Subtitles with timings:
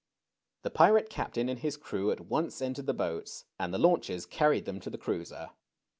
[0.63, 4.65] The pirate captain and his crew at once entered the boats, and the launches carried
[4.65, 5.51] them to the cruiser.